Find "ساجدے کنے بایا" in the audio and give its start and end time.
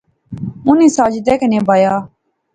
0.97-1.93